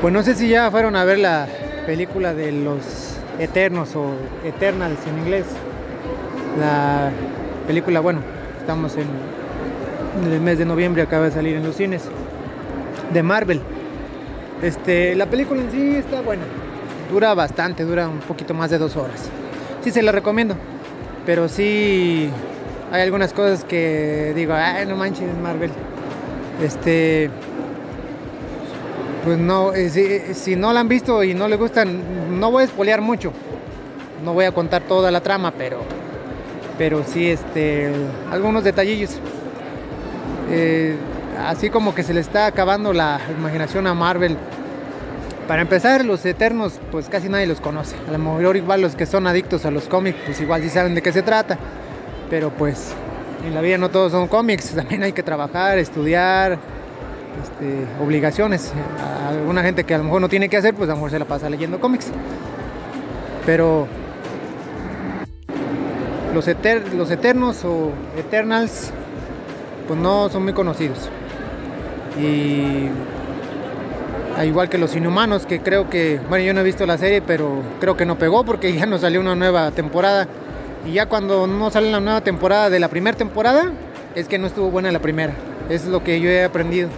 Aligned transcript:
Pues 0.00 0.14
no 0.14 0.22
sé 0.22 0.34
si 0.34 0.48
ya 0.48 0.70
fueron 0.70 0.96
a 0.96 1.04
ver 1.04 1.18
la 1.18 1.46
película 1.84 2.32
de 2.32 2.52
los 2.52 3.18
Eternos 3.38 3.94
o 3.94 4.14
Eternals 4.46 5.06
en 5.06 5.18
inglés. 5.18 5.44
La 6.58 7.10
película, 7.66 8.00
bueno, 8.00 8.20
estamos 8.58 8.96
en 8.96 9.06
el 10.32 10.40
mes 10.40 10.56
de 10.56 10.64
noviembre, 10.64 11.02
acaba 11.02 11.26
de 11.26 11.32
salir 11.32 11.54
en 11.54 11.64
los 11.64 11.76
cines, 11.76 12.04
de 13.12 13.22
Marvel. 13.22 13.60
Este, 14.62 15.14
la 15.16 15.26
película 15.26 15.60
en 15.60 15.70
sí 15.70 15.96
está 15.96 16.22
buena, 16.22 16.44
dura 17.12 17.34
bastante, 17.34 17.84
dura 17.84 18.08
un 18.08 18.20
poquito 18.20 18.54
más 18.54 18.70
de 18.70 18.78
dos 18.78 18.96
horas. 18.96 19.28
Sí 19.82 19.90
se 19.90 20.00
la 20.02 20.12
recomiendo, 20.12 20.56
pero 21.26 21.46
sí 21.46 22.30
hay 22.90 23.02
algunas 23.02 23.34
cosas 23.34 23.64
que 23.64 24.32
digo, 24.34 24.54
ay, 24.54 24.86
no 24.86 24.96
manches, 24.96 25.28
Marvel. 25.42 25.70
Este, 26.62 27.28
pues 29.24 29.38
no, 29.38 29.72
eh, 29.74 30.34
si, 30.34 30.56
no 30.56 30.72
la 30.72 30.80
han 30.80 30.88
visto 30.88 31.22
y 31.22 31.34
no 31.34 31.48
les 31.48 31.58
gustan, 31.58 32.40
no 32.40 32.50
voy 32.50 32.62
a 32.62 32.66
espolear 32.66 33.00
mucho. 33.00 33.32
No 34.24 34.34
voy 34.34 34.44
a 34.44 34.52
contar 34.52 34.82
toda 34.82 35.10
la 35.10 35.20
trama, 35.22 35.52
pero, 35.56 35.80
pero 36.76 37.02
sí, 37.04 37.30
este, 37.30 37.90
algunos 38.30 38.64
detallillos. 38.64 39.18
Eh, 40.50 40.96
así 41.46 41.70
como 41.70 41.94
que 41.94 42.02
se 42.02 42.12
le 42.12 42.20
está 42.20 42.46
acabando 42.46 42.92
la 42.92 43.20
imaginación 43.38 43.86
a 43.86 43.94
Marvel. 43.94 44.36
Para 45.48 45.62
empezar, 45.62 46.04
los 46.04 46.24
Eternos, 46.24 46.78
pues 46.90 47.08
casi 47.08 47.28
nadie 47.28 47.46
los 47.46 47.60
conoce. 47.60 47.96
A 48.08 48.12
lo 48.12 48.18
mejor 48.18 48.56
igual 48.56 48.82
los 48.82 48.94
que 48.94 49.06
son 49.06 49.26
adictos 49.26 49.64
a 49.64 49.70
los 49.70 49.88
cómics, 49.88 50.18
pues 50.24 50.40
igual 50.40 50.62
sí 50.62 50.68
saben 50.68 50.94
de 50.94 51.02
qué 51.02 51.12
se 51.12 51.22
trata. 51.22 51.58
Pero 52.28 52.50
pues 52.50 52.92
en 53.44 53.54
la 53.54 53.60
vida 53.60 53.78
no 53.78 53.88
todos 53.88 54.12
son 54.12 54.28
cómics, 54.28 54.70
también 54.74 55.02
hay 55.02 55.12
que 55.12 55.22
trabajar, 55.22 55.78
estudiar, 55.78 56.58
este, 57.42 57.86
obligaciones. 58.02 58.72
alguna 59.28 59.62
gente 59.62 59.84
que 59.84 59.94
a 59.94 59.98
lo 59.98 60.04
mejor 60.04 60.20
no 60.20 60.28
tiene 60.28 60.48
que 60.48 60.56
hacer, 60.56 60.74
pues 60.74 60.88
a 60.88 60.92
lo 60.92 60.96
mejor 60.96 61.10
se 61.10 61.18
la 61.18 61.24
pasa 61.24 61.48
leyendo 61.50 61.80
cómics. 61.80 62.10
Pero 63.46 63.86
los, 66.34 66.46
Eternos 66.48 67.64
o 67.64 67.90
Eternals, 68.16 68.90
pues 69.86 69.98
no 69.98 70.28
son 70.28 70.44
muy 70.44 70.52
conocidos. 70.52 71.08
Y 72.18 72.88
igual 74.44 74.68
que 74.68 74.78
los 74.78 74.94
Inhumanos, 74.96 75.46
que 75.46 75.60
creo 75.60 75.90
que, 75.90 76.20
bueno, 76.28 76.44
yo 76.44 76.54
no 76.54 76.60
he 76.60 76.64
visto 76.64 76.86
la 76.86 76.98
serie, 76.98 77.22
pero 77.22 77.62
creo 77.80 77.96
que 77.96 78.06
no 78.06 78.18
pegó 78.18 78.44
porque 78.44 78.72
ya 78.76 78.86
no 78.86 78.98
salió 78.98 79.20
una 79.20 79.34
nueva 79.34 79.70
temporada. 79.70 80.28
Y 80.86 80.92
ya 80.92 81.06
cuando 81.06 81.46
no 81.46 81.70
sale 81.70 81.90
la 81.90 82.00
nueva 82.00 82.22
temporada 82.22 82.70
de 82.70 82.80
la 82.80 82.88
primera 82.88 83.16
temporada, 83.16 83.72
es 84.14 84.28
que 84.28 84.38
no 84.38 84.46
estuvo 84.46 84.70
buena 84.70 84.90
la 84.90 85.00
primera. 85.00 85.34
Es 85.68 85.84
lo 85.86 86.02
que 86.02 86.20
yo 86.20 86.30
he 86.30 86.44
aprendido. 86.44 86.88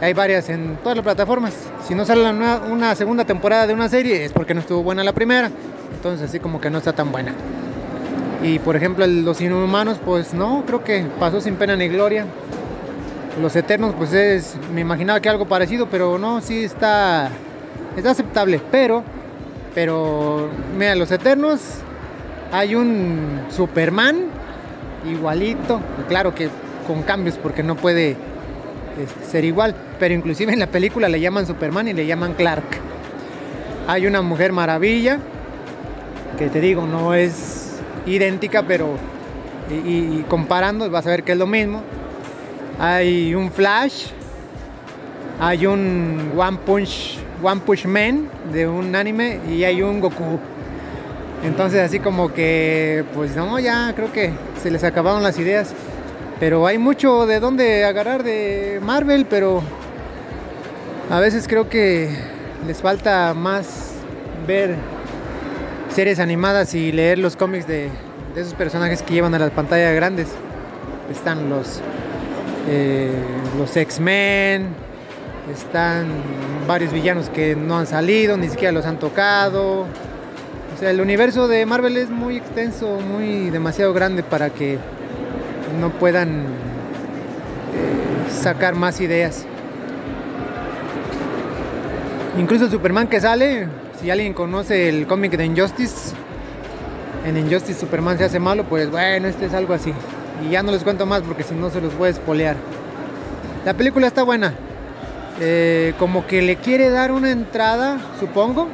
Hay 0.00 0.12
varias 0.12 0.48
en 0.50 0.76
todas 0.82 0.96
las 0.96 1.04
plataformas. 1.04 1.54
Si 1.86 1.94
no 1.94 2.04
sale 2.04 2.28
una, 2.30 2.94
segunda 2.94 3.24
temporada 3.24 3.66
de 3.66 3.74
una 3.74 3.88
serie 3.88 4.24
es 4.24 4.32
porque 4.32 4.52
no 4.52 4.60
estuvo 4.60 4.82
buena 4.82 5.02
la 5.02 5.12
primera. 5.12 5.50
Entonces 5.94 6.28
así 6.28 6.38
como 6.38 6.60
que 6.60 6.68
no 6.70 6.78
está 6.78 6.92
tan 6.92 7.10
buena. 7.12 7.32
Y 8.42 8.58
por 8.58 8.76
ejemplo 8.76 9.06
los 9.06 9.40
inhumanos 9.40 9.98
pues 10.04 10.34
no, 10.34 10.64
creo 10.66 10.84
que 10.84 11.06
pasó 11.18 11.40
sin 11.40 11.56
pena 11.56 11.76
ni 11.76 11.88
gloria. 11.88 12.26
Los 13.40 13.56
eternos 13.56 13.94
pues 13.96 14.12
es, 14.12 14.56
me 14.72 14.82
imaginaba 14.82 15.20
que 15.20 15.28
algo 15.28 15.46
parecido, 15.46 15.88
pero 15.88 16.18
no, 16.18 16.40
sí 16.40 16.64
está, 16.64 17.30
está 17.96 18.10
aceptable. 18.10 18.60
Pero, 18.70 19.02
pero, 19.74 20.48
mira, 20.78 20.94
los 20.94 21.10
eternos 21.10 21.60
hay 22.52 22.74
un 22.74 23.42
Superman 23.50 24.24
igualito, 25.06 25.80
claro 26.08 26.34
que 26.34 26.48
con 26.86 27.02
cambios 27.02 27.36
porque 27.36 27.62
no 27.62 27.76
puede 27.76 28.16
este, 29.00 29.24
ser 29.24 29.44
igual, 29.44 29.74
pero 29.98 30.14
inclusive 30.14 30.52
en 30.52 30.58
la 30.58 30.66
película 30.66 31.08
le 31.08 31.20
llaman 31.20 31.46
Superman 31.46 31.88
y 31.88 31.92
le 31.92 32.06
llaman 32.06 32.34
Clark. 32.34 32.64
Hay 33.86 34.06
una 34.06 34.22
Mujer 34.22 34.52
Maravilla, 34.52 35.18
que 36.38 36.48
te 36.48 36.60
digo, 36.60 36.86
no 36.86 37.14
es 37.14 37.80
idéntica, 38.06 38.62
pero 38.62 38.96
y, 39.70 40.22
comparando 40.28 40.88
vas 40.90 41.06
a 41.06 41.10
ver 41.10 41.22
que 41.22 41.32
es 41.32 41.38
lo 41.38 41.46
mismo. 41.46 41.82
Hay 42.78 43.34
un 43.34 43.50
Flash, 43.50 44.08
hay 45.40 45.66
un 45.66 46.32
One 46.36 46.58
Punch, 46.64 47.18
One 47.42 47.60
Punch 47.64 47.86
Man 47.86 48.28
de 48.52 48.66
un 48.66 48.94
anime 48.94 49.40
y 49.48 49.64
hay 49.64 49.82
un 49.82 50.00
Goku. 50.00 50.38
Entonces 51.44 51.80
así 51.80 52.00
como 52.00 52.32
que, 52.32 53.04
pues 53.14 53.36
no, 53.36 53.58
ya 53.58 53.92
creo 53.94 54.12
que 54.12 54.32
se 54.62 54.70
les 54.70 54.84
acabaron 54.84 55.22
las 55.22 55.38
ideas. 55.38 55.74
Pero 56.38 56.66
hay 56.66 56.76
mucho 56.76 57.26
de 57.26 57.40
dónde 57.40 57.84
agarrar 57.84 58.22
de 58.22 58.78
Marvel, 58.82 59.26
pero 59.28 59.62
a 61.10 61.20
veces 61.20 61.46
creo 61.46 61.68
que 61.68 62.08
les 62.66 62.80
falta 62.82 63.32
más 63.34 63.92
ver 64.46 64.74
series 65.94 66.18
animadas 66.18 66.74
y 66.74 66.90
leer 66.92 67.18
los 67.18 67.36
cómics 67.36 67.66
de, 67.66 67.88
esos 68.34 68.54
personajes 68.54 69.02
que 69.02 69.14
llevan 69.14 69.34
a 69.34 69.38
las 69.38 69.50
pantallas 69.50 69.94
grandes. 69.94 70.28
Están 71.10 71.48
los, 71.48 71.80
eh, 72.68 73.10
los 73.56 73.74
X-Men, 73.76 74.66
están 75.54 76.08
varios 76.66 76.92
villanos 76.92 77.30
que 77.30 77.56
no 77.56 77.78
han 77.78 77.86
salido, 77.86 78.36
ni 78.36 78.48
siquiera 78.48 78.72
los 78.72 78.84
han 78.84 78.98
tocado. 78.98 79.82
O 79.82 80.78
sea, 80.78 80.90
el 80.90 81.00
universo 81.00 81.48
de 81.48 81.64
Marvel 81.64 81.96
es 81.96 82.10
muy 82.10 82.36
extenso, 82.36 82.98
muy 83.00 83.48
demasiado 83.50 83.94
grande 83.94 84.22
para 84.22 84.50
que 84.50 84.78
no 85.80 85.90
puedan 85.90 86.40
eh, 86.40 86.44
sacar 88.42 88.74
más 88.74 89.00
ideas. 89.00 89.46
Incluso 92.38 92.68
Superman 92.68 93.08
que 93.08 93.18
sale, 93.18 93.66
si 93.98 94.10
alguien 94.10 94.34
conoce 94.34 94.90
el 94.90 95.06
cómic 95.06 95.32
de 95.38 95.46
Injustice, 95.46 96.14
en 97.24 97.38
Injustice 97.38 97.80
Superman 97.80 98.18
se 98.18 98.24
hace 98.24 98.38
malo, 98.38 98.64
pues 98.64 98.90
bueno, 98.90 99.26
este 99.26 99.46
es 99.46 99.54
algo 99.54 99.72
así. 99.72 99.92
Y 100.46 100.50
ya 100.50 100.62
no 100.62 100.70
les 100.70 100.84
cuento 100.84 101.06
más 101.06 101.22
porque 101.22 101.42
si 101.42 101.54
no 101.54 101.70
se 101.70 101.80
los 101.80 101.96
voy 101.96 102.08
a 102.08 102.10
espolear. 102.10 102.56
La 103.64 103.72
película 103.72 104.06
está 104.06 104.22
buena. 104.22 104.52
Eh, 105.40 105.94
como 105.98 106.26
que 106.26 106.42
le 106.42 106.56
quiere 106.56 106.90
dar 106.90 107.10
una 107.10 107.30
entrada, 107.30 107.98
supongo, 108.20 108.68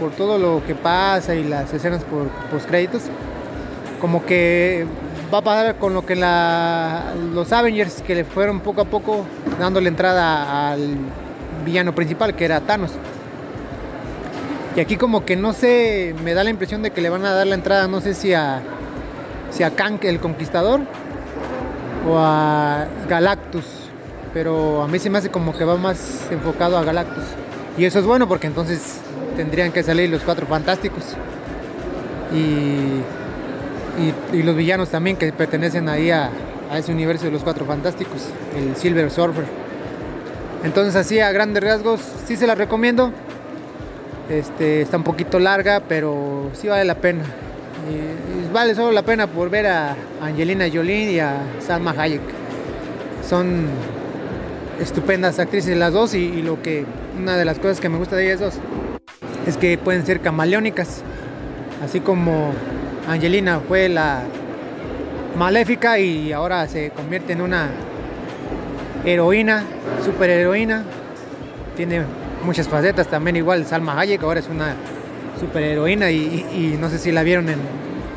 por 0.00 0.10
todo 0.10 0.36
lo 0.36 0.60
que 0.66 0.74
pasa 0.74 1.36
y 1.36 1.44
las 1.44 1.72
escenas 1.72 2.02
por 2.02 2.26
post 2.50 2.66
créditos. 2.66 3.02
Como 4.00 4.26
que 4.26 4.86
va 5.32 5.38
a 5.38 5.42
pasar 5.42 5.76
con 5.76 5.94
lo 5.94 6.04
que 6.04 6.16
los 6.16 7.52
Avengers 7.52 8.02
que 8.02 8.16
le 8.16 8.24
fueron 8.24 8.58
poco 8.58 8.80
a 8.80 8.84
poco 8.86 9.24
dándole 9.60 9.88
entrada 9.88 10.72
al 10.72 10.96
villano 11.68 11.94
principal 11.94 12.34
que 12.34 12.44
era 12.44 12.60
Thanos. 12.60 12.92
Y 14.76 14.80
aquí 14.80 14.96
como 14.96 15.24
que 15.24 15.36
no 15.36 15.52
sé, 15.52 16.14
me 16.24 16.34
da 16.34 16.44
la 16.44 16.50
impresión 16.50 16.82
de 16.82 16.90
que 16.90 17.00
le 17.00 17.10
van 17.10 17.24
a 17.24 17.32
dar 17.32 17.46
la 17.46 17.54
entrada, 17.54 17.88
no 17.88 18.00
sé 18.00 18.14
si 18.14 18.32
a, 18.34 18.60
si 19.50 19.62
a 19.62 19.70
Kang 19.70 19.98
el 20.02 20.20
Conquistador 20.20 20.80
o 22.08 22.18
a 22.18 22.86
Galactus. 23.08 23.64
Pero 24.34 24.82
a 24.82 24.88
mí 24.88 24.98
se 24.98 25.10
me 25.10 25.18
hace 25.18 25.30
como 25.30 25.56
que 25.56 25.64
va 25.64 25.76
más 25.76 26.28
enfocado 26.30 26.76
a 26.76 26.84
Galactus. 26.84 27.24
Y 27.76 27.84
eso 27.84 27.98
es 27.98 28.04
bueno 28.04 28.28
porque 28.28 28.46
entonces 28.46 29.00
tendrían 29.36 29.72
que 29.72 29.82
salir 29.82 30.10
los 30.10 30.22
cuatro 30.22 30.46
fantásticos. 30.46 31.04
Y 32.32 33.02
y, 34.32 34.42
los 34.42 34.56
villanos 34.56 34.88
también 34.88 35.16
que 35.16 35.32
pertenecen 35.32 35.88
ahí 35.88 36.10
a, 36.10 36.30
ese 36.74 36.92
universo 36.92 37.24
de 37.24 37.30
los 37.30 37.42
cuatro 37.42 37.64
fantásticos, 37.64 38.28
el 38.56 38.76
Silver 38.76 39.10
Surfer. 39.10 39.44
Entonces 40.64 40.96
así 40.96 41.20
a 41.20 41.30
grandes 41.32 41.62
rasgos 41.62 42.00
sí 42.26 42.36
se 42.36 42.46
la 42.46 42.54
recomiendo. 42.54 43.12
Este, 44.28 44.82
está 44.82 44.96
un 44.96 45.04
poquito 45.04 45.38
larga, 45.38 45.82
pero 45.88 46.50
sí 46.52 46.68
vale 46.68 46.84
la 46.84 46.96
pena. 46.96 47.24
Vale 48.52 48.74
solo 48.74 48.92
la 48.92 49.02
pena 49.02 49.26
por 49.26 49.50
ver 49.50 49.66
a 49.66 49.96
Angelina 50.22 50.66
Jolie 50.72 51.12
y 51.12 51.20
a 51.20 51.36
Salma 51.60 51.94
Hayek. 51.96 52.22
Son 53.26 53.66
estupendas 54.80 55.38
actrices 55.38 55.76
las 55.76 55.92
dos 55.92 56.14
y, 56.14 56.18
y, 56.18 56.42
lo 56.42 56.62
que 56.62 56.84
una 57.18 57.36
de 57.36 57.44
las 57.44 57.58
cosas 57.58 57.80
que 57.80 57.88
me 57.88 57.98
gusta 57.98 58.16
de 58.16 58.26
ellas 58.26 58.40
dos 58.40 58.54
es 59.46 59.56
que 59.56 59.76
pueden 59.76 60.06
ser 60.06 60.20
camaleónicas, 60.20 61.02
así 61.84 62.00
como 62.00 62.52
Angelina 63.08 63.60
fue 63.66 63.88
la 63.88 64.22
maléfica 65.36 65.98
y 65.98 66.32
ahora 66.32 66.68
se 66.68 66.90
convierte 66.90 67.32
en 67.32 67.40
una 67.40 67.70
heroína, 69.04 69.64
superheroína. 70.04 70.84
Tiene 71.76 72.02
muchas 72.44 72.68
facetas 72.68 73.08
también 73.08 73.36
igual 73.36 73.66
Salma 73.66 73.98
Hayek, 73.98 74.22
ahora 74.22 74.40
es 74.40 74.48
una 74.48 74.74
superheroína 75.38 76.10
y, 76.10 76.44
y, 76.52 76.76
no 76.80 76.88
sé 76.88 76.98
si 76.98 77.12
la 77.12 77.22
vieron 77.22 77.48
en 77.48 77.58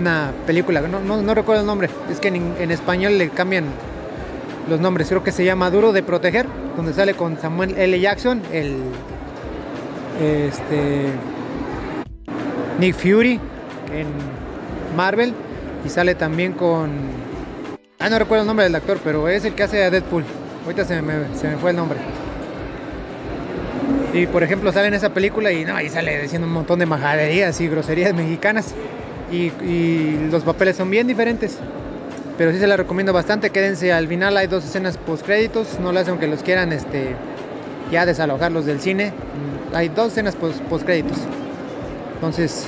una 0.00 0.32
película, 0.46 0.80
no, 0.80 1.34
recuerdo 1.34 1.60
el 1.60 1.66
nombre, 1.66 1.88
es 2.10 2.18
que 2.18 2.28
en, 2.28 2.54
en, 2.58 2.72
español 2.72 3.16
le 3.16 3.28
cambian 3.28 3.64
los 4.68 4.80
nombres, 4.80 5.08
creo 5.08 5.22
que 5.22 5.30
se 5.30 5.44
llama 5.44 5.70
Duro 5.70 5.92
de 5.92 6.02
Proteger, 6.02 6.46
donde 6.76 6.92
sale 6.92 7.14
con 7.14 7.38
Samuel 7.38 7.78
L. 7.78 8.00
Jackson, 8.00 8.42
el 8.52 8.76
este 10.20 11.06
Nick 12.78 12.94
Fury 12.94 13.40
en 13.92 14.06
Marvel 14.96 15.34
y 15.84 15.88
sale 15.88 16.14
también 16.14 16.52
con... 16.52 16.92
Ah, 17.98 18.08
no 18.08 18.18
recuerdo 18.18 18.42
el 18.42 18.46
nombre 18.46 18.64
del 18.64 18.74
actor, 18.74 18.98
pero 19.02 19.28
es 19.28 19.44
el 19.44 19.54
que 19.54 19.62
hace 19.62 19.84
a 19.84 19.90
Deadpool. 19.90 20.24
Ahorita 20.64 20.84
se 20.84 21.02
me, 21.02 21.14
se 21.36 21.48
me 21.48 21.56
fue 21.56 21.70
el 21.70 21.76
nombre. 21.76 21.98
Y 24.12 24.26
por 24.26 24.42
ejemplo 24.42 24.72
sale 24.72 24.88
en 24.88 24.94
esa 24.94 25.10
película 25.10 25.52
y 25.52 25.64
no, 25.64 25.74
ahí 25.74 25.88
sale 25.88 26.22
diciendo 26.22 26.46
un 26.46 26.54
montón 26.54 26.78
de 26.78 26.86
majaderías 26.86 27.60
y 27.60 27.68
groserías 27.68 28.14
mexicanas. 28.14 28.74
Y, 29.30 29.52
y 29.64 30.28
los 30.30 30.42
papeles 30.44 30.76
son 30.76 30.90
bien 30.90 31.06
diferentes. 31.06 31.58
Pero 32.38 32.52
sí 32.52 32.58
se 32.58 32.66
la 32.66 32.76
recomiendo 32.76 33.12
bastante. 33.12 33.50
Quédense 33.50 33.92
al 33.92 34.08
final, 34.08 34.36
hay 34.36 34.46
dos 34.46 34.64
escenas 34.64 34.96
post 34.96 35.24
créditos. 35.24 35.78
No 35.80 35.92
le 35.92 36.00
hacen 36.00 36.18
que 36.18 36.26
los 36.26 36.42
quieran 36.42 36.72
este, 36.72 37.14
ya 37.90 38.06
desalojarlos 38.06 38.66
del 38.66 38.80
cine. 38.80 39.12
Hay 39.72 39.88
dos 39.88 40.12
escenas 40.12 40.36
post, 40.36 40.60
post 40.62 40.84
créditos. 40.84 41.18
Entonces, 42.14 42.66